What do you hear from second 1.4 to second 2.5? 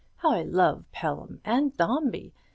and Dombey!